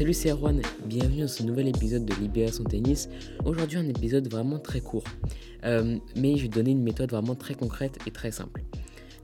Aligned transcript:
Salut 0.00 0.14
c'est 0.14 0.30
Erwan, 0.30 0.62
bienvenue 0.86 1.20
dans 1.20 1.28
ce 1.28 1.42
nouvel 1.42 1.68
épisode 1.68 2.06
de 2.06 2.14
Libération 2.14 2.64
Tennis. 2.64 3.10
Aujourd'hui 3.44 3.76
un 3.76 3.86
épisode 3.86 4.26
vraiment 4.30 4.58
très 4.58 4.80
court, 4.80 5.04
euh, 5.64 5.98
mais 6.16 6.38
je 6.38 6.44
vais 6.44 6.48
donner 6.48 6.70
une 6.70 6.82
méthode 6.82 7.10
vraiment 7.10 7.34
très 7.34 7.52
concrète 7.52 7.98
et 8.06 8.10
très 8.10 8.30
simple. 8.30 8.62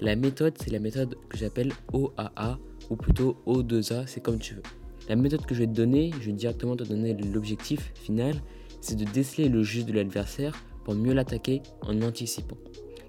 La 0.03 0.17
méthode 0.17 0.53
c'est 0.63 0.71
la 0.71 0.79
méthode 0.79 1.17
que 1.31 1.39
j'appelle 1.39 1.73
OAA 1.95 2.59
ou 2.91 2.97
plutôt 2.97 3.39
O2A, 3.47 4.07
c'est 4.07 4.23
comme 4.23 4.39
tu 4.39 4.53
veux. 4.53 4.63
La 5.09 5.17
méthode 5.17 5.47
que 5.47 5.55
je 5.55 5.61
vais 5.61 5.67
te 5.67 5.73
donner, 5.73 6.11
je 6.21 6.27
vais 6.27 6.33
directement 6.33 6.77
te 6.77 6.85
donner 6.85 7.15
l'objectif 7.15 7.95
final, 7.95 8.35
c'est 8.83 8.97
de 8.97 9.07
déceler 9.07 9.49
le 9.49 9.63
jeu 9.63 9.83
de 9.83 9.95
l'adversaire 9.95 10.63
pour 10.85 10.95
mieux 10.95 11.15
l'attaquer 11.15 11.63
en 11.81 12.03
anticipant. 12.03 12.59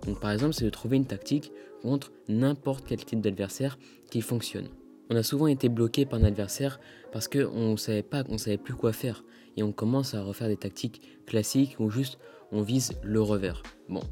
Donc 0.05 0.21
par 0.21 0.31
exemple, 0.31 0.53
c'est 0.53 0.63
de 0.63 0.69
trouver 0.69 0.95
une 0.95 1.05
tactique 1.05 1.51
contre 1.81 2.13
n'importe 2.29 2.85
quel 2.87 3.03
type 3.03 3.19
d'adversaire 3.19 3.77
qui 4.09 4.21
fonctionne. 4.21 4.69
On 5.09 5.15
a 5.15 5.23
souvent 5.23 5.47
été 5.47 5.69
bloqué 5.69 6.05
par 6.05 6.19
un 6.19 6.23
adversaire 6.23 6.79
parce 7.17 7.29
qu'on 7.29 7.71
ne 7.71 7.77
savait 7.77 8.03
pas, 8.03 8.23
on 8.29 8.37
savait 8.37 8.59
plus 8.59 8.75
quoi 8.75 8.93
faire. 8.93 9.23
Et 9.55 9.63
on 9.63 9.71
commence 9.71 10.13
à 10.13 10.21
refaire 10.21 10.49
des 10.49 10.55
tactiques 10.55 11.01
classiques 11.25 11.75
où 11.79 11.89
juste 11.89 12.19
on 12.51 12.61
vise 12.61 12.91
le 13.01 13.19
revers. 13.19 13.63
Bon, 13.89 14.03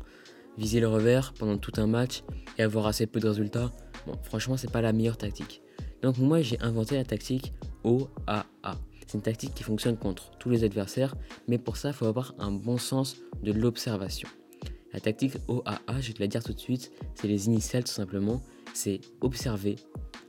viser 0.58 0.80
le 0.80 0.88
revers 0.88 1.32
pendant 1.34 1.60
tout 1.60 1.74
un 1.78 1.86
match 1.86 2.24
et 2.58 2.64
avoir 2.64 2.88
assez 2.88 3.06
peu 3.06 3.20
de 3.20 3.28
résultats, 3.28 3.72
bon, 4.08 4.14
franchement, 4.24 4.58
c'est 4.58 4.72
pas 4.72 4.82
la 4.82 4.92
meilleure 4.92 5.18
tactique. 5.18 5.62
Donc 6.02 6.18
moi, 6.18 6.42
j'ai 6.42 6.60
inventé 6.62 6.96
la 6.96 7.06
tactique 7.06 7.54
OAA. 7.84 8.48
C'est 9.02 9.14
une 9.14 9.22
tactique 9.22 9.54
qui 9.54 9.62
fonctionne 9.62 9.98
contre 9.98 10.32
tous 10.40 10.50
les 10.50 10.64
adversaires, 10.64 11.14
mais 11.48 11.60
pour 11.60 11.78
ça, 11.78 11.90
il 11.90 11.94
faut 11.94 12.08
avoir 12.08 12.34
un 12.40 12.50
bon 12.50 12.80
sens 12.80 13.18
de 13.44 13.52
l'observation. 13.52 14.30
La 14.94 15.00
tactique 15.00 15.34
OAA, 15.48 16.02
je 16.02 16.08
vais 16.08 16.14
te 16.14 16.22
la 16.22 16.28
dire 16.28 16.44
tout 16.44 16.54
de 16.54 16.60
suite, 16.60 16.92
c'est 17.14 17.28
les 17.28 17.46
initiales 17.46 17.84
tout 17.84 17.94
simplement. 17.94 18.42
C'est 18.74 19.00
observer, 19.22 19.76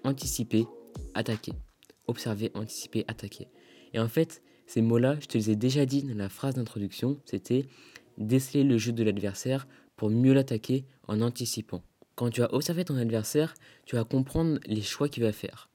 anticiper, 0.05 0.67
attaquer. 1.15 1.55
Observer, 2.07 2.51
anticiper, 2.55 3.05
attaquer. 3.09 3.49
Et 3.93 3.99
en 3.99 4.09
fait, 4.09 4.43
ces 4.67 4.83
mots-là, 4.83 5.17
je 5.21 5.27
te 5.27 5.39
les 5.39 5.51
ai 5.51 5.57
déjà 5.57 5.87
dit 5.87 6.03
dans 6.03 6.15
la 6.17 6.29
phrase 6.29 6.55
d'introduction, 6.55 7.21
c'était 7.25 7.67
déceler 8.19 8.65
le 8.65 8.79
jeu 8.79 8.93
de 8.93 9.05
l'adversaire 9.05 9.67
pour 9.97 10.11
mieux 10.11 10.33
l'attaquer 10.33 10.85
en 11.07 11.21
anticipant. 11.21 11.83
Quand 12.15 12.31
tu 12.31 12.41
vas 12.41 12.53
observer 12.53 12.85
ton 12.85 12.97
adversaire, 12.97 13.55
tu 13.85 13.97
vas 13.97 14.05
comprendre 14.05 14.59
les 14.67 14.83
choix 14.83 15.09
qu'il 15.09 15.23
va 15.23 15.33
faire. 15.33 15.69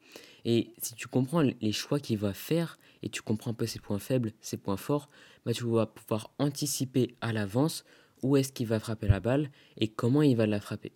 Et 0.43 0.73
si 0.81 0.95
tu 0.95 1.07
comprends 1.07 1.41
les 1.41 1.71
choix 1.71 1.99
qu'il 1.99 2.17
va 2.17 2.33
faire 2.33 2.79
et 3.03 3.09
tu 3.09 3.21
comprends 3.21 3.51
un 3.51 3.53
peu 3.53 3.67
ses 3.67 3.79
points 3.79 3.99
faibles, 3.99 4.31
ses 4.41 4.57
points 4.57 4.77
forts, 4.77 5.09
bah 5.45 5.53
tu 5.53 5.65
vas 5.65 5.85
pouvoir 5.85 6.33
anticiper 6.39 7.15
à 7.21 7.31
l'avance 7.31 7.85
où 8.23 8.37
est-ce 8.37 8.51
qu'il 8.51 8.67
va 8.67 8.79
frapper 8.79 9.07
la 9.07 9.19
balle 9.19 9.51
et 9.77 9.87
comment 9.87 10.21
il 10.21 10.35
va 10.35 10.47
la 10.47 10.59
frapper. 10.59 10.93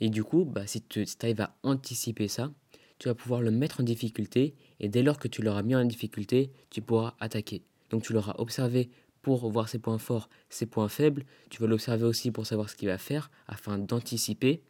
Et 0.00 0.10
du 0.10 0.24
coup, 0.24 0.44
bah, 0.44 0.66
si 0.66 0.82
tu 0.82 1.04
arrives 1.22 1.40
à 1.40 1.56
anticiper 1.62 2.28
ça, 2.28 2.52
tu 2.98 3.08
vas 3.08 3.14
pouvoir 3.14 3.40
le 3.40 3.50
mettre 3.50 3.80
en 3.80 3.84
difficulté 3.84 4.54
et 4.80 4.88
dès 4.88 5.02
lors 5.02 5.18
que 5.18 5.28
tu 5.28 5.42
l'auras 5.42 5.62
mis 5.62 5.74
en 5.74 5.84
difficulté, 5.84 6.52
tu 6.70 6.80
pourras 6.80 7.14
attaquer. 7.20 7.62
Donc 7.90 8.02
tu 8.02 8.12
l'auras 8.12 8.34
observé 8.38 8.90
pour 9.22 9.50
voir 9.50 9.68
ses 9.68 9.78
points 9.78 9.98
forts, 9.98 10.28
ses 10.48 10.66
points 10.66 10.88
faibles. 10.88 11.24
Tu 11.50 11.60
vas 11.60 11.66
l'observer 11.66 12.04
aussi 12.04 12.30
pour 12.30 12.46
savoir 12.46 12.68
ce 12.68 12.76
qu'il 12.76 12.88
va 12.88 12.98
faire 12.98 13.30
afin 13.46 13.78
d'anticiper. 13.78 14.62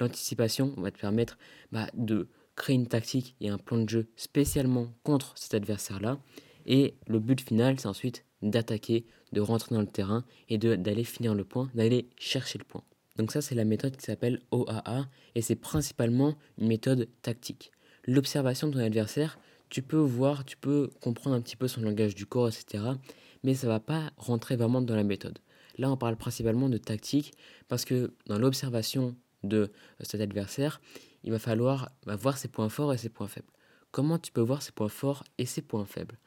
L'anticipation 0.00 0.74
va 0.78 0.90
te 0.90 0.98
permettre 0.98 1.38
bah, 1.72 1.88
de 1.94 2.28
créer 2.56 2.76
une 2.76 2.88
tactique 2.88 3.36
et 3.40 3.50
un 3.50 3.58
plan 3.58 3.78
de 3.78 3.88
jeu 3.88 4.08
spécialement 4.16 4.92
contre 5.02 5.36
cet 5.36 5.54
adversaire-là. 5.54 6.18
Et 6.66 6.94
le 7.06 7.18
but 7.18 7.40
final, 7.40 7.78
c'est 7.78 7.88
ensuite 7.88 8.24
d'attaquer, 8.42 9.06
de 9.32 9.40
rentrer 9.40 9.74
dans 9.74 9.80
le 9.80 9.86
terrain 9.86 10.24
et 10.48 10.58
d'aller 10.58 11.04
finir 11.04 11.34
le 11.34 11.44
point, 11.44 11.70
d'aller 11.74 12.08
chercher 12.18 12.58
le 12.58 12.64
point. 12.64 12.84
Donc 13.18 13.32
ça, 13.32 13.42
c'est 13.42 13.54
la 13.54 13.64
méthode 13.64 13.96
qui 13.96 14.04
s'appelle 14.06 14.40
OAA 14.52 15.08
et 15.34 15.42
c'est 15.42 15.56
principalement 15.56 16.36
une 16.56 16.68
méthode 16.68 17.08
tactique. 17.22 17.72
L'observation 18.06 18.68
de 18.68 18.74
ton 18.74 18.78
adversaire, 18.78 19.38
tu 19.68 19.82
peux 19.82 19.98
voir, 19.98 20.44
tu 20.44 20.56
peux 20.56 20.90
comprendre 21.02 21.36
un 21.36 21.40
petit 21.40 21.56
peu 21.56 21.68
son 21.68 21.82
langage 21.82 22.14
du 22.14 22.26
corps, 22.26 22.48
etc. 22.48 22.84
Mais 23.42 23.54
ça 23.54 23.66
va 23.66 23.80
pas 23.80 24.12
rentrer 24.16 24.56
vraiment 24.56 24.80
dans 24.80 24.96
la 24.96 25.04
méthode. 25.04 25.38
Là, 25.76 25.90
on 25.90 25.96
parle 25.96 26.16
principalement 26.16 26.68
de 26.68 26.78
tactique 26.78 27.34
parce 27.68 27.84
que 27.84 28.14
dans 28.26 28.38
l'observation 28.38 29.14
de 29.42 29.70
cet 30.00 30.20
adversaire, 30.20 30.80
il 31.24 31.32
va 31.32 31.38
falloir 31.38 31.90
bah, 32.06 32.16
voir 32.16 32.38
ses 32.38 32.48
points 32.48 32.68
forts 32.68 32.94
et 32.94 32.98
ses 32.98 33.08
points 33.08 33.28
faibles. 33.28 33.52
Comment 33.90 34.18
tu 34.18 34.32
peux 34.32 34.40
voir 34.40 34.62
ses 34.62 34.72
points 34.72 34.88
forts 34.88 35.24
et 35.38 35.46
ses 35.46 35.62
points 35.62 35.84
faibles? 35.84 36.18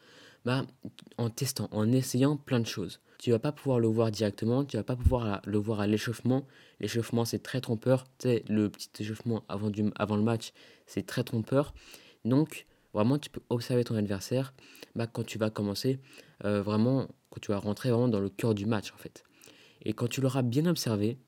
Bah, 0.46 0.66
En 1.18 1.30
testant, 1.30 1.70
en 1.72 1.92
essayant 1.92 2.38
plein 2.38 2.60
de 2.60 2.68
choses 2.68 3.00
tu 3.22 3.30
vas 3.30 3.38
pas 3.38 3.52
pouvoir 3.52 3.80
le 3.80 3.88
voir 3.88 4.10
directement, 4.10 4.66
tu 4.66 4.78
vas 4.78 4.84
pas 4.84 4.96
pouvoir 4.96 5.44
le 5.46 5.58
voir 5.60 5.80
à 5.80 5.86
l'échauffement. 5.86 6.48
L'échauffement, 6.80 7.24
c'est 7.24 7.38
très 7.38 7.62
trompeur. 7.62 8.08
Tu 8.18 8.42
le 8.50 8.68
petit 8.68 8.90
échauffement 9.00 9.44
avant, 9.48 9.70
du, 9.70 9.92
avant 9.96 10.16
le 10.16 10.24
match, 10.24 10.54
c'est 10.88 11.06
très 11.06 11.24
trompeur. 11.24 11.76
Donc, 12.26 12.66
vraiment, 12.96 13.20
tu 13.20 13.30
peux 13.30 13.42
observer 13.50 13.84
ton 13.84 13.96
adversaire 13.96 14.56
bah, 14.96 15.06
quand 15.06 15.24
tu 15.24 15.38
vas 15.38 15.52
commencer, 15.52 16.00
euh, 16.46 16.64
vraiment, 16.64 17.10
quand 17.30 17.40
tu 17.40 17.52
vas 17.52 17.60
rentrer 17.60 17.92
vraiment 17.92 18.08
dans 18.08 18.20
le 18.20 18.30
cœur 18.30 18.56
du 18.56 18.66
match, 18.66 18.92
en 18.92 18.98
fait. 18.98 19.24
Et 19.84 19.94
quand 19.94 20.08
tu 20.08 20.20
l'auras 20.20 20.42
bien 20.42 20.66
observé, 20.66 21.20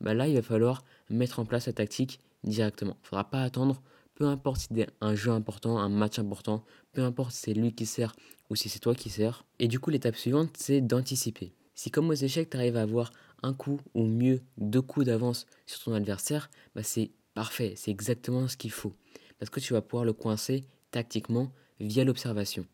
bah, 0.00 0.14
là, 0.14 0.28
il 0.28 0.34
va 0.34 0.42
falloir 0.42 0.82
mettre 1.10 1.38
en 1.38 1.44
place 1.44 1.66
la 1.66 1.74
tactique 1.74 2.18
directement. 2.44 2.96
Il 3.00 3.02
ne 3.02 3.08
faudra 3.08 3.24
pas 3.24 3.42
attendre 3.42 3.82
peu 4.22 4.28
importe 4.28 4.60
si 4.60 4.68
c'est 4.72 4.86
un 5.00 5.16
jeu 5.16 5.32
important, 5.32 5.80
un 5.80 5.88
match 5.88 6.20
important, 6.20 6.64
peu 6.92 7.02
importe 7.02 7.32
si 7.32 7.40
c'est 7.40 7.54
lui 7.54 7.74
qui 7.74 7.86
sert 7.86 8.14
ou 8.50 8.54
si 8.54 8.68
c'est 8.68 8.78
toi 8.78 8.94
qui 8.94 9.10
sers. 9.10 9.44
Et 9.58 9.66
du 9.66 9.80
coup, 9.80 9.90
l'étape 9.90 10.14
suivante, 10.14 10.50
c'est 10.56 10.80
d'anticiper. 10.80 11.52
Si 11.74 11.90
comme 11.90 12.08
aux 12.08 12.14
échecs, 12.14 12.48
tu 12.48 12.56
arrives 12.56 12.76
à 12.76 12.82
avoir 12.82 13.10
un 13.42 13.52
coup 13.52 13.80
ou 13.94 14.04
mieux 14.04 14.40
deux 14.58 14.80
coups 14.80 15.06
d'avance 15.06 15.46
sur 15.66 15.80
ton 15.82 15.94
adversaire, 15.94 16.50
bah 16.76 16.84
c'est 16.84 17.10
parfait, 17.34 17.74
c'est 17.74 17.90
exactement 17.90 18.46
ce 18.46 18.56
qu'il 18.56 18.70
faut. 18.70 18.94
Parce 19.40 19.50
que 19.50 19.58
tu 19.58 19.72
vas 19.72 19.82
pouvoir 19.82 20.04
le 20.04 20.12
coincer 20.12 20.66
tactiquement 20.92 21.50
via 21.80 22.04
l'observation. 22.04 22.64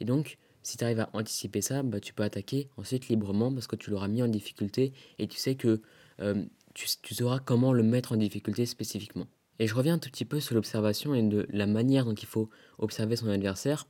Et 0.00 0.04
donc, 0.04 0.38
si 0.64 0.76
tu 0.76 0.82
arrives 0.82 0.98
à 0.98 1.10
anticiper 1.12 1.62
ça, 1.62 1.84
bah, 1.84 2.00
tu 2.00 2.12
peux 2.14 2.24
attaquer 2.24 2.68
ensuite 2.76 3.06
librement 3.06 3.52
parce 3.52 3.68
que 3.68 3.76
tu 3.76 3.90
l'auras 3.90 4.08
mis 4.08 4.24
en 4.24 4.28
difficulté 4.28 4.92
et 5.20 5.28
tu 5.28 5.38
sais 5.38 5.54
que 5.54 5.82
euh, 6.18 6.44
tu, 6.74 6.88
tu 7.00 7.14
sauras 7.14 7.38
comment 7.38 7.72
le 7.72 7.84
mettre 7.84 8.10
en 8.10 8.16
difficulté 8.16 8.66
spécifiquement. 8.66 9.28
Et 9.60 9.66
je 9.66 9.74
reviens 9.74 9.94
un 9.94 9.98
tout 9.98 10.08
petit 10.08 10.24
peu 10.24 10.40
sur 10.40 10.54
l'observation 10.54 11.14
et 11.14 11.22
de 11.22 11.46
la 11.50 11.66
manière 11.66 12.06
dont 12.06 12.14
il 12.14 12.26
faut 12.26 12.48
observer 12.78 13.14
son 13.14 13.28
adversaire. 13.28 13.86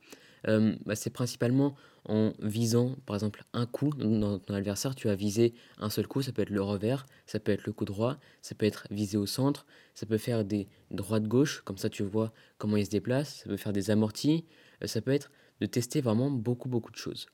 Euh, 0.48 0.74
bah, 0.84 0.96
c'est 0.96 1.10
principalement 1.10 1.76
en 2.06 2.32
visant, 2.40 2.96
par 3.06 3.14
exemple, 3.14 3.44
un 3.52 3.66
coup 3.66 3.90
dans 3.90 4.40
ton 4.40 4.54
adversaire. 4.54 4.96
Tu 4.96 5.06
vas 5.06 5.14
viser 5.14 5.54
un 5.78 5.88
seul 5.88 6.08
coup, 6.08 6.22
ça 6.22 6.32
peut 6.32 6.42
être 6.42 6.50
le 6.50 6.60
revers, 6.60 7.06
ça 7.26 7.38
peut 7.38 7.52
être 7.52 7.66
le 7.66 7.72
coup 7.72 7.84
droit, 7.84 8.18
ça 8.42 8.56
peut 8.56 8.66
être 8.66 8.88
visé 8.90 9.16
au 9.16 9.26
centre, 9.26 9.64
ça 9.94 10.06
peut 10.06 10.18
faire 10.18 10.44
des 10.44 10.66
droites-gauche, 10.90 11.62
comme 11.64 11.78
ça 11.78 11.88
tu 11.88 12.02
vois 12.02 12.32
comment 12.58 12.76
il 12.76 12.84
se 12.84 12.90
déplace, 12.90 13.42
ça 13.42 13.44
peut 13.44 13.56
faire 13.56 13.72
des 13.72 13.92
amortis, 13.92 14.46
euh, 14.82 14.88
ça 14.88 15.00
peut 15.00 15.12
être 15.12 15.30
de 15.60 15.66
tester 15.66 16.00
vraiment 16.00 16.32
beaucoup, 16.32 16.68
beaucoup 16.68 16.90
de 16.90 16.96
choses. 16.96 17.26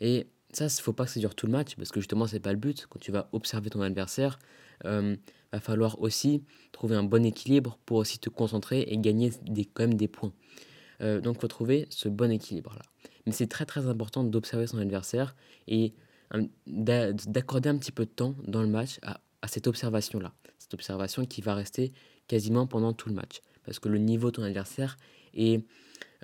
Et 0.00 0.28
ça, 0.52 0.66
il 0.66 0.76
ne 0.76 0.82
faut 0.82 0.92
pas 0.92 1.06
que 1.06 1.10
ça 1.10 1.18
dure 1.18 1.34
tout 1.34 1.46
le 1.46 1.52
match, 1.52 1.74
parce 1.76 1.90
que 1.90 1.98
justement, 1.98 2.26
c'est 2.26 2.38
pas 2.38 2.52
le 2.52 2.58
but. 2.58 2.86
Quand 2.88 2.98
tu 2.98 3.10
vas 3.10 3.28
observer 3.32 3.70
ton 3.70 3.80
adversaire, 3.80 4.38
euh, 4.84 5.16
va 5.52 5.60
falloir 5.60 6.00
aussi 6.00 6.42
trouver 6.72 6.96
un 6.96 7.02
bon 7.02 7.24
équilibre 7.24 7.78
pour 7.84 7.98
aussi 7.98 8.18
te 8.18 8.30
concentrer 8.30 8.82
et 8.88 8.98
gagner 8.98 9.32
des, 9.42 9.64
quand 9.64 9.84
même 9.84 9.94
des 9.94 10.08
points. 10.08 10.32
Euh, 11.02 11.20
donc, 11.20 11.36
il 11.36 11.40
faut 11.40 11.48
trouver 11.48 11.86
ce 11.90 12.08
bon 12.08 12.30
équilibre-là. 12.30 12.82
Mais 13.26 13.32
c'est 13.32 13.46
très 13.46 13.66
très 13.66 13.86
important 13.86 14.24
d'observer 14.24 14.66
son 14.66 14.78
adversaire 14.78 15.34
et 15.68 15.94
euh, 16.34 16.46
d'accorder 16.66 17.68
un 17.68 17.76
petit 17.76 17.92
peu 17.92 18.04
de 18.04 18.10
temps 18.10 18.34
dans 18.46 18.62
le 18.62 18.68
match 18.68 18.98
à, 19.02 19.20
cette 19.46 19.66
observation-là. 19.66 20.32
Cette 20.58 20.74
observation 20.74 21.26
qui 21.26 21.40
va 21.40 21.54
rester 21.54 21.92
quasiment 22.28 22.66
pendant 22.66 22.92
tout 22.92 23.08
le 23.08 23.14
match. 23.14 23.40
Parce 23.64 23.78
que 23.78 23.88
le 23.88 23.98
niveau 23.98 24.30
de 24.30 24.36
ton 24.36 24.42
adversaire 24.42 24.96
et 25.34 25.64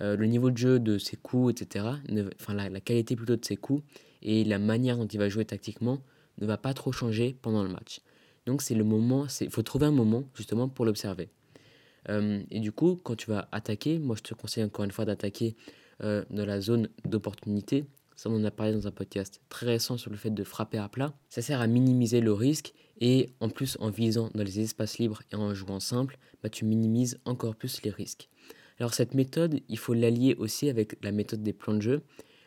euh, 0.00 0.16
le 0.16 0.26
niveau 0.26 0.50
de 0.50 0.56
jeu 0.56 0.78
de 0.78 0.98
ses 0.98 1.16
coups, 1.16 1.60
etc., 1.60 1.86
enfin 2.40 2.54
la, 2.54 2.68
la, 2.68 2.80
qualité 2.80 3.16
plutôt 3.16 3.36
de 3.36 3.44
ses 3.44 3.56
coups 3.56 3.82
et 4.22 4.44
la 4.44 4.58
manière 4.58 4.96
dont 4.96 5.06
il 5.06 5.18
va 5.18 5.28
jouer 5.28 5.44
tactiquement 5.44 6.00
ne 6.40 6.46
va 6.46 6.56
pas 6.56 6.74
trop 6.74 6.92
changer 6.92 7.36
pendant 7.42 7.64
le 7.64 7.68
match. 7.68 8.00
Donc 8.48 8.62
c'est 8.62 8.74
le 8.74 8.82
moment, 8.82 9.26
il 9.42 9.50
faut 9.50 9.62
trouver 9.62 9.84
un 9.84 9.90
moment 9.90 10.24
justement 10.34 10.70
pour 10.70 10.86
l'observer. 10.86 11.28
Euh, 12.08 12.42
et 12.50 12.60
du 12.60 12.72
coup, 12.72 12.98
quand 13.04 13.14
tu 13.14 13.30
vas 13.30 13.46
attaquer, 13.52 13.98
moi 13.98 14.16
je 14.16 14.22
te 14.22 14.32
conseille 14.32 14.64
encore 14.64 14.86
une 14.86 14.90
fois 14.90 15.04
d'attaquer 15.04 15.54
euh, 16.02 16.24
dans 16.30 16.46
la 16.46 16.58
zone 16.62 16.88
d'opportunité. 17.04 17.84
Ça, 18.16 18.30
on 18.30 18.36
en 18.36 18.44
a 18.44 18.50
parlé 18.50 18.72
dans 18.72 18.86
un 18.86 18.90
podcast 18.90 19.42
très 19.50 19.66
récent 19.66 19.98
sur 19.98 20.10
le 20.10 20.16
fait 20.16 20.30
de 20.30 20.44
frapper 20.44 20.78
à 20.78 20.88
plat. 20.88 21.12
Ça 21.28 21.42
sert 21.42 21.60
à 21.60 21.66
minimiser 21.66 22.22
le 22.22 22.32
risque 22.32 22.72
et 23.02 23.34
en 23.40 23.50
plus 23.50 23.76
en 23.80 23.90
visant 23.90 24.30
dans 24.34 24.42
les 24.42 24.60
espaces 24.60 24.96
libres 24.96 25.20
et 25.30 25.36
en 25.36 25.52
jouant 25.52 25.78
simple, 25.78 26.16
bah, 26.42 26.48
tu 26.48 26.64
minimises 26.64 27.20
encore 27.26 27.54
plus 27.54 27.82
les 27.82 27.90
risques. 27.90 28.30
Alors 28.80 28.94
cette 28.94 29.12
méthode, 29.12 29.60
il 29.68 29.76
faut 29.76 29.92
l'allier 29.92 30.36
aussi 30.36 30.70
avec 30.70 30.96
la 31.04 31.12
méthode 31.12 31.42
des 31.42 31.52
plans 31.52 31.74
de 31.74 31.82
jeu. 31.82 32.02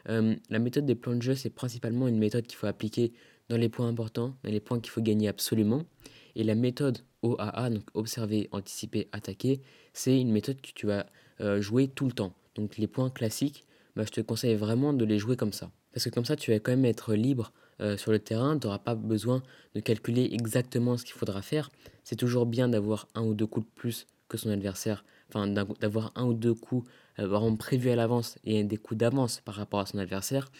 Euh, 0.09 0.35
la 0.49 0.57
méthode 0.57 0.87
des 0.87 0.95
plans 0.95 1.15
de 1.15 1.21
jeu, 1.21 1.35
c'est 1.35 1.51
principalement 1.51 2.07
une 2.07 2.17
méthode 2.17 2.47
qu'il 2.47 2.57
faut 2.57 2.65
appliquer 2.65 3.13
dans 3.51 3.57
les 3.57 3.69
points 3.69 3.87
importants, 3.87 4.33
dans 4.43 4.49
les 4.49 4.61
points 4.61 4.79
qu'il 4.79 4.91
faut 4.91 5.01
gagner 5.01 5.27
absolument. 5.27 5.83
Et 6.35 6.43
la 6.43 6.55
méthode 6.55 6.99
OAA, 7.21 7.69
donc 7.69 7.83
observer, 7.93 8.47
anticiper, 8.53 9.09
attaquer, 9.11 9.61
c'est 9.93 10.19
une 10.19 10.31
méthode 10.31 10.61
que 10.61 10.71
tu 10.73 10.87
vas 10.87 11.05
euh, 11.41 11.61
jouer 11.61 11.89
tout 11.89 12.05
le 12.05 12.13
temps. 12.13 12.33
Donc 12.55 12.77
les 12.77 12.87
points 12.87 13.09
classiques, 13.09 13.65
bah, 13.97 14.03
je 14.05 14.11
te 14.11 14.21
conseille 14.21 14.55
vraiment 14.55 14.93
de 14.93 15.03
les 15.03 15.19
jouer 15.19 15.35
comme 15.35 15.51
ça. 15.51 15.69
Parce 15.93 16.05
que 16.05 16.09
comme 16.09 16.23
ça, 16.23 16.37
tu 16.37 16.51
vas 16.51 16.59
quand 16.59 16.71
même 16.71 16.85
être 16.85 17.13
libre 17.13 17.51
euh, 17.81 17.97
sur 17.97 18.13
le 18.13 18.19
terrain, 18.19 18.57
tu 18.57 18.67
n'auras 18.67 18.79
pas 18.79 18.95
besoin 18.95 19.43
de 19.75 19.81
calculer 19.81 20.29
exactement 20.31 20.95
ce 20.95 21.03
qu'il 21.03 21.15
faudra 21.15 21.41
faire. 21.41 21.69
C'est 22.05 22.15
toujours 22.15 22.45
bien 22.45 22.69
d'avoir 22.69 23.09
un 23.15 23.23
ou 23.23 23.33
deux 23.33 23.47
coups 23.47 23.65
de 23.65 23.71
plus 23.75 24.07
que 24.29 24.37
son 24.37 24.49
adversaire 24.49 25.03
enfin 25.33 25.47
d'avoir 25.47 26.11
un 26.15 26.25
ou 26.25 26.33
deux 26.33 26.53
coups 26.53 26.87
euh, 27.19 27.27
vraiment 27.27 27.55
prévus 27.55 27.89
à 27.89 27.95
l'avance 27.95 28.37
et 28.43 28.63
des 28.63 28.77
coups 28.77 28.97
d'avance 28.97 29.41
par 29.41 29.55
rapport 29.55 29.79
à 29.79 29.85
son 29.85 29.97
adversaire. 29.97 30.51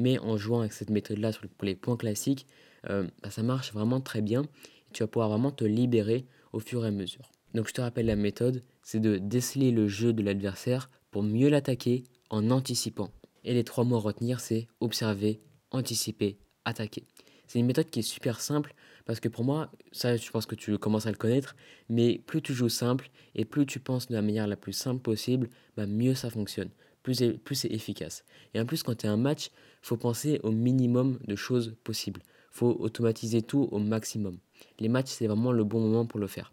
Mais 0.00 0.18
en 0.18 0.36
jouant 0.38 0.60
avec 0.60 0.72
cette 0.72 0.90
méthode-là 0.90 1.30
pour 1.58 1.66
les 1.66 1.74
points 1.74 1.96
classiques, 1.96 2.46
euh, 2.88 3.06
bah, 3.22 3.30
ça 3.30 3.42
marche 3.42 3.72
vraiment 3.72 4.00
très 4.00 4.22
bien. 4.22 4.46
Tu 4.92 5.02
vas 5.02 5.06
pouvoir 5.06 5.28
vraiment 5.28 5.50
te 5.50 5.64
libérer 5.64 6.24
au 6.52 6.58
fur 6.58 6.84
et 6.84 6.88
à 6.88 6.90
mesure. 6.90 7.30
Donc 7.54 7.68
je 7.68 7.74
te 7.74 7.80
rappelle 7.80 8.06
la 8.06 8.16
méthode, 8.16 8.62
c'est 8.82 9.00
de 9.00 9.18
déceler 9.18 9.72
le 9.72 9.88
jeu 9.88 10.12
de 10.12 10.22
l'adversaire 10.22 10.90
pour 11.10 11.22
mieux 11.22 11.48
l'attaquer 11.48 12.04
en 12.30 12.50
anticipant. 12.50 13.10
Et 13.44 13.54
les 13.54 13.64
trois 13.64 13.84
mots 13.84 13.96
à 13.96 14.00
retenir, 14.00 14.40
c'est 14.40 14.68
observer, 14.80 15.40
anticiper, 15.70 16.38
attaquer. 16.64 17.04
C'est 17.46 17.58
une 17.58 17.66
méthode 17.66 17.90
qui 17.90 17.98
est 17.98 18.02
super 18.02 18.40
simple 18.40 18.74
parce 19.04 19.18
que 19.18 19.28
pour 19.28 19.44
moi, 19.44 19.72
ça 19.92 20.16
je 20.16 20.30
pense 20.30 20.46
que 20.46 20.54
tu 20.54 20.78
commences 20.78 21.06
à 21.06 21.10
le 21.10 21.16
connaître, 21.16 21.56
mais 21.88 22.18
plus 22.18 22.42
tu 22.42 22.54
joues 22.54 22.68
simple 22.68 23.10
et 23.34 23.44
plus 23.44 23.66
tu 23.66 23.80
penses 23.80 24.06
de 24.06 24.14
la 24.14 24.22
manière 24.22 24.46
la 24.46 24.56
plus 24.56 24.72
simple 24.72 25.00
possible, 25.00 25.50
bah 25.76 25.86
mieux 25.86 26.14
ça 26.14 26.30
fonctionne, 26.30 26.70
plus, 27.02 27.22
plus 27.44 27.54
c'est 27.54 27.72
efficace. 27.72 28.24
Et 28.54 28.60
en 28.60 28.66
plus, 28.66 28.82
quand 28.82 28.94
tu 28.94 29.06
es 29.06 29.08
un 29.08 29.16
match, 29.16 29.50
faut 29.82 29.96
penser 29.96 30.40
au 30.42 30.50
minimum 30.50 31.18
de 31.26 31.36
choses 31.36 31.76
possibles. 31.84 32.22
Faut 32.50 32.76
automatiser 32.80 33.42
tout 33.42 33.68
au 33.70 33.78
maximum. 33.78 34.38
Les 34.78 34.88
matchs, 34.88 35.10
c'est 35.10 35.26
vraiment 35.26 35.52
le 35.52 35.64
bon 35.64 35.80
moment 35.80 36.06
pour 36.06 36.20
le 36.20 36.26
faire. 36.26 36.52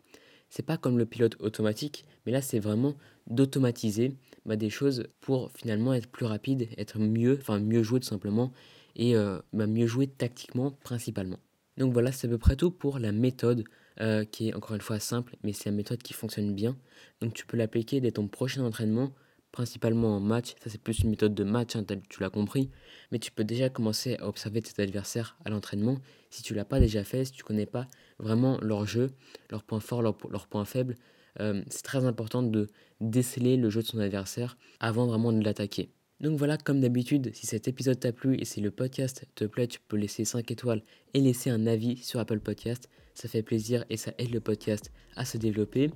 C'est 0.50 0.66
pas 0.66 0.78
comme 0.78 0.98
le 0.98 1.06
pilote 1.06 1.36
automatique, 1.40 2.06
mais 2.26 2.32
là, 2.32 2.42
c'est 2.42 2.60
vraiment 2.60 2.96
d'automatiser 3.28 4.16
bah, 4.46 4.56
des 4.56 4.70
choses 4.70 5.08
pour 5.20 5.52
finalement 5.52 5.94
être 5.94 6.08
plus 6.08 6.26
rapide, 6.26 6.70
être 6.78 7.00
mieux, 7.00 7.38
enfin 7.42 7.60
mieux 7.60 7.84
jouer 7.84 8.00
tout 8.00 8.08
simplement, 8.08 8.54
et 8.96 9.16
euh, 9.16 9.40
bah, 9.52 9.68
mieux 9.68 9.88
jouer 9.88 10.08
tactiquement 10.08 10.72
principalement. 10.72 11.40
Donc 11.78 11.94
voilà, 11.94 12.12
c'est 12.12 12.28
à 12.28 12.30
peu 12.30 12.38
près 12.38 12.56
tout 12.56 12.72
pour 12.72 13.00
la 13.00 13.12
méthode 13.12 13.64
euh, 14.00 14.26
qui 14.26 14.50
est 14.50 14.54
encore 14.54 14.76
une 14.76 14.82
fois 14.82 15.00
simple, 15.00 15.36
mais 15.44 15.54
c'est 15.54 15.70
une 15.70 15.76
méthode 15.76 16.02
qui 16.02 16.14
fonctionne 16.14 16.54
bien. 16.54 16.78
Donc 17.22 17.34
tu 17.34 17.46
peux 17.46 17.58
l'appliquer 17.58 18.00
dès 18.00 18.12
ton 18.12 18.28
prochain 18.28 18.64
entraînement, 18.64 19.14
principalement 19.57 20.15
en 20.15 20.19
match. 20.19 20.54
Ça 20.63 20.69
c'est 20.69 20.80
plus 20.80 21.00
une 21.00 21.09
méthode 21.09 21.33
de 21.33 21.44
match, 21.44 21.75
hein, 21.75 21.83
tu 22.09 22.21
l'as 22.21 22.30
compris. 22.30 22.69
Mais 23.12 23.18
tu 23.18 23.31
peux 23.31 23.44
déjà 23.44 23.69
commencer 23.69 24.15
à 24.18 24.27
observer 24.27 24.62
tes 24.62 24.80
adversaires 24.83 25.36
à 25.45 25.50
l'entraînement. 25.50 25.98
Si 26.30 26.44
tu 26.44 26.54
l'as 26.54 26.63
pas 26.63 26.80
déjà 26.80 27.04
fait, 27.04 27.25
si 27.25 27.31
tu 27.31 27.44
connais 27.44 27.65
pas 27.65 27.88
vraiment 28.19 28.59
leur 28.62 28.86
jeu, 28.86 29.09
leurs 29.50 29.63
points 29.63 29.80
forts, 29.80 30.04
leurs, 30.04 30.48
points 30.48 30.65
faibles, 30.65 30.95
euh, 31.39 31.63
c'est 31.69 31.81
très 31.81 32.06
important 32.06 32.44
de 32.44 32.68
déceler 33.01 33.57
le 33.57 33.71
jeu 33.71 33.81
de 33.81 33.88
son 33.88 33.98
adversaire 33.98 34.59
avant 34.80 35.07
vraiment 35.07 35.33
de 35.33 35.44
l'attaquer. 35.44 35.89
Donc 36.21 36.38
voilà, 36.38 36.57
comme 36.57 36.80
d'habitude, 36.80 37.31
si 37.33 37.48
cet 37.48 37.68
épisode 37.68 38.00
t'a 38.00 38.12
plu 38.12 38.38
et 38.39 38.45
si 38.45 38.62
le 38.62 38.69
podcast 38.69 39.25
te 39.33 39.45
plaît, 39.45 39.68
tu 39.68 39.80
peux 39.88 39.98
laisser 39.98 40.24
5 40.24 40.51
étoiles 40.51 40.83
et 41.15 41.19
laisser 41.19 41.50
un 41.50 41.65
avis 41.65 41.98
sur 41.98 42.19
Apple 42.19 42.42
Podcast. 42.42 42.89
Ça 43.15 43.27
fait 43.27 43.42
plaisir 43.42 43.86
et 43.89 43.98
ça 43.98 44.13
aide 44.19 44.31
le 44.31 44.39
podcast 44.39 44.92
à 45.15 45.25
se 45.25 45.39
développer. 45.39 45.89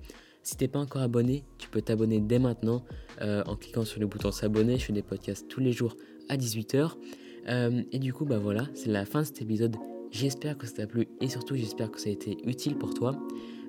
Si 0.43 0.57
t'es 0.57 0.67
pas 0.67 0.79
encore 0.79 1.01
abonné, 1.01 1.43
tu 1.57 1.69
peux 1.69 1.81
t'abonner 1.81 2.19
dès 2.19 2.39
maintenant 2.39 2.83
euh, 3.21 3.43
en 3.45 3.55
cliquant 3.55 3.85
sur 3.85 3.99
le 3.99 4.07
bouton 4.07 4.31
s'abonner. 4.31 4.77
Je 4.77 4.85
fais 4.85 4.93
des 4.93 5.03
podcasts 5.03 5.47
tous 5.47 5.59
les 5.59 5.71
jours 5.71 5.95
à 6.29 6.38
18h. 6.38 6.93
Euh, 7.47 7.83
et 7.91 7.99
du 7.99 8.13
coup, 8.13 8.25
bah 8.25 8.39
voilà, 8.39 8.67
c'est 8.73 8.89
la 8.89 9.05
fin 9.05 9.21
de 9.21 9.25
cet 9.25 9.41
épisode. 9.41 9.75
J'espère 10.11 10.57
que 10.57 10.67
ça 10.67 10.73
t'a 10.73 10.88
plu 10.88 11.07
et 11.21 11.29
surtout 11.29 11.55
j'espère 11.55 11.91
que 11.91 11.99
ça 11.99 12.09
a 12.09 12.11
été 12.11 12.38
utile 12.45 12.75
pour 12.75 12.93
toi. 12.93 13.15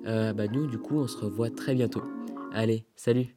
Euh, 0.07 0.33
bah 0.33 0.47
nous, 0.47 0.67
du 0.67 0.77
coup, 0.77 0.97
on 0.97 1.07
se 1.07 1.17
revoit 1.17 1.49
très 1.49 1.75
bientôt. 1.75 2.03
Allez, 2.51 2.85
salut 2.95 3.33